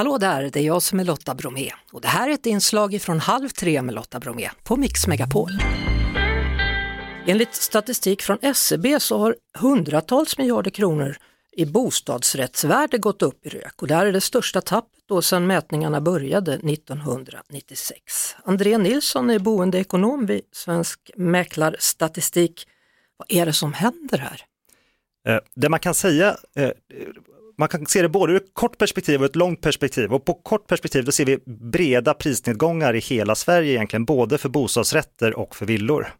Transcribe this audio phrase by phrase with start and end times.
[0.00, 3.02] Hallå där, det är jag som är Lotta Bromé och det här är ett inslag
[3.02, 5.50] från Halv tre med Lotta Bromé på Mix Megapol.
[7.26, 11.16] Enligt statistik från SCB så har hundratals miljarder kronor
[11.52, 15.46] i bostadsrättsvärde gått upp i rök och det här är det största tappet då sedan
[15.46, 18.36] mätningarna började 1996.
[18.44, 22.66] André Nilsson är boendeekonom vid Svensk Mäklarstatistik.
[23.16, 24.44] Vad är det som händer här?
[25.28, 26.70] Eh, det man kan säga, eh,
[27.60, 30.12] man kan se det både ur ett kort perspektiv och ett långt perspektiv.
[30.12, 34.48] Och på kort perspektiv då ser vi breda prisnedgångar i hela Sverige egentligen, både för
[34.48, 36.14] bostadsrätter och för villor.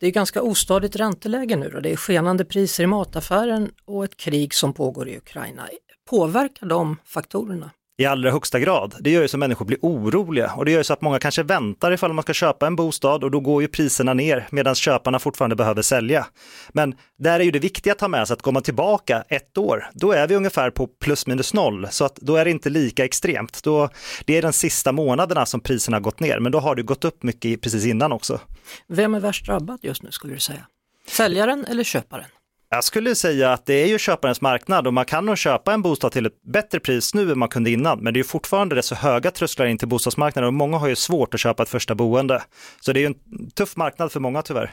[0.00, 4.16] Det är ganska ostadigt ränteläge nu och det är skenande priser i mataffären och ett
[4.16, 5.68] krig som pågår i Ukraina.
[6.10, 7.70] Påverkar de faktorerna?
[7.98, 8.94] I allra högsta grad.
[9.00, 11.18] Det gör ju så att människor blir oroliga och det gör ju så att många
[11.18, 14.74] kanske väntar ifall man ska köpa en bostad och då går ju priserna ner medan
[14.74, 16.26] köparna fortfarande behöver sälja.
[16.68, 19.58] Men där är ju det viktiga att ta med sig att går man tillbaka ett
[19.58, 22.70] år, då är vi ungefär på plus minus noll, så att då är det inte
[22.70, 23.62] lika extremt.
[23.62, 23.88] Då,
[24.24, 27.04] det är de sista månaderna som priserna har gått ner, men då har det gått
[27.04, 28.40] upp mycket precis innan också.
[28.88, 30.66] Vem är värst drabbad just nu skulle du säga?
[31.08, 32.26] Säljaren eller köparen?
[32.70, 35.82] Jag skulle säga att det är ju köparens marknad och man kan nog köpa en
[35.82, 37.98] bostad till ett bättre pris nu än man kunde innan.
[37.98, 40.96] Men det är fortfarande rätt så höga trösklar in till bostadsmarknaden och många har ju
[40.96, 42.42] svårt att köpa ett första boende.
[42.80, 44.70] Så det är ju en tuff marknad för många tyvärr.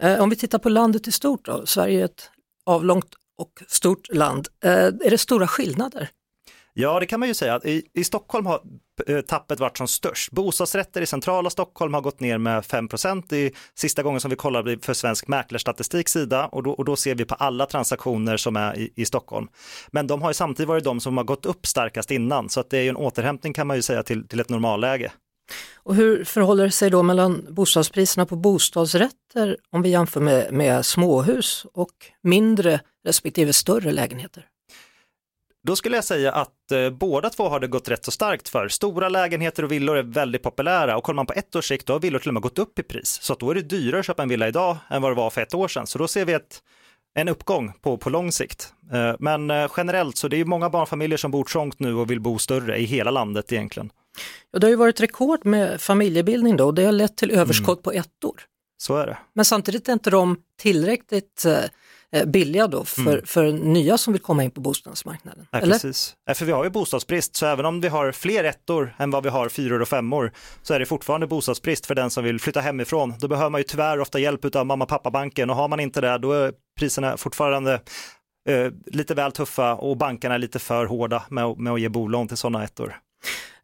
[0.00, 2.30] Eh, om vi tittar på landet i stort då, Sverige är ett
[2.66, 4.48] avlångt och stort land.
[4.64, 6.08] Eh, är det stora skillnader?
[6.78, 7.60] Ja, det kan man ju säga.
[7.64, 8.60] I, I Stockholm har
[9.06, 10.32] eh, tappet varit som störst.
[10.32, 12.88] Bostadsrätter i centrala Stockholm har gått ner med 5
[13.32, 17.14] i sista gången som vi kollade för Svensk mäklarstatistik sida och då, och då ser
[17.14, 19.48] vi på alla transaktioner som är i, i, Stockholm.
[19.90, 22.70] Men de har ju samtidigt varit de som har gått upp starkast innan så att
[22.70, 25.12] det är ju en återhämtning kan man ju säga till, till ett normalläge.
[25.76, 30.86] Och hur förhåller det sig då mellan bostadspriserna på bostadsrätter om vi jämför med, med
[30.86, 34.46] småhus och mindre respektive större lägenheter?
[35.66, 38.68] Då skulle jag säga att eh, båda två har det gått rätt så starkt för.
[38.68, 41.92] Stora lägenheter och villor är väldigt populära och kollar man på ett års sikt då
[41.92, 43.18] har villor till och med gått upp i pris.
[43.22, 45.30] Så att då är det dyrare att köpa en villa idag än vad det var
[45.30, 45.86] för ett år sedan.
[45.86, 46.62] Så då ser vi ett,
[47.14, 48.72] en uppgång på, på lång sikt.
[48.92, 52.20] Eh, men eh, generellt så det är många barnfamiljer som bor trångt nu och vill
[52.20, 53.90] bo större i hela landet egentligen.
[54.52, 57.78] Ja, det har ju varit rekord med familjebildning då och det har lett till överskott
[57.78, 57.82] mm.
[57.82, 58.40] på ettor.
[58.78, 59.18] Så är det.
[59.34, 61.46] Men samtidigt är inte de tillräckligt
[62.12, 63.26] Eh, billiga då för, mm.
[63.26, 65.46] för nya som vill komma in på bostadsmarknaden.
[65.52, 65.74] Nej, eller?
[65.74, 69.22] Precis, för vi har ju bostadsbrist så även om vi har fler ettor än vad
[69.22, 70.32] vi har fyror och femmor
[70.62, 73.14] så är det fortfarande bostadsbrist för den som vill flytta hemifrån.
[73.18, 76.00] Då behöver man ju tyvärr ofta hjälp av mamma pappa banken och har man inte
[76.00, 77.80] det då är priserna fortfarande
[78.48, 82.28] eh, lite väl tuffa och bankerna är lite för hårda med, med att ge bolån
[82.28, 82.96] till sådana ettor.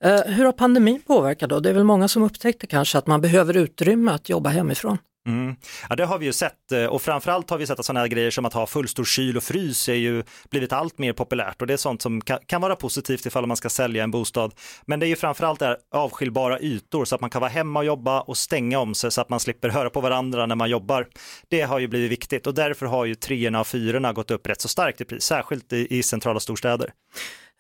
[0.05, 1.61] Eh, hur har pandemin påverkat då?
[1.61, 4.99] Det är väl många som upptäckte kanske att man behöver utrymme att jobba hemifrån?
[5.27, 5.57] Mm.
[5.89, 8.09] Ja, det har vi ju sett eh, och framförallt har vi sett att sådana här
[8.09, 11.67] grejer som att ha fullstor kyl och frys är ju blivit allt mer populärt och
[11.67, 14.55] det är sånt som kan, vara positivt ifall man ska sälja en bostad.
[14.87, 17.85] Men det är ju framförallt där avskiljbara ytor så att man kan vara hemma och
[17.85, 21.09] jobba och stänga om sig så att man slipper höra på varandra när man jobbar.
[21.49, 24.61] Det har ju blivit viktigt och därför har ju treorna och fyrorna gått upp rätt
[24.61, 26.93] så starkt i pris, särskilt i, i centrala storstäder.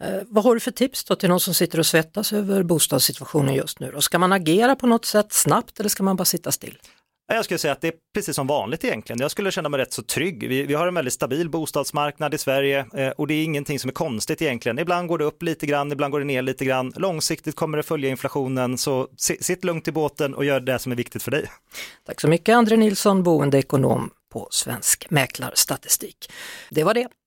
[0.02, 3.54] Eh, vad har du för tips då till någon som sitter och svettas över bostadssituationen
[3.54, 3.92] just nu?
[3.92, 6.78] Och ska man agera på något sätt snabbt eller ska man bara sitta still?
[7.34, 9.20] Jag skulle säga att det är precis som vanligt egentligen.
[9.20, 10.48] Jag skulle känna mig rätt så trygg.
[10.48, 13.88] Vi, vi har en väldigt stabil bostadsmarknad i Sverige eh, och det är ingenting som
[13.88, 14.78] är konstigt egentligen.
[14.78, 16.92] Ibland går det upp lite grann, ibland går det ner lite grann.
[16.96, 20.96] Långsiktigt kommer det följa inflationen, så sitt lugnt i båten och gör det som är
[20.96, 21.50] viktigt för dig.
[22.06, 26.32] Tack så mycket André Nilsson, boendeekonom på Svensk Mäklarstatistik.
[26.70, 27.08] Det var det.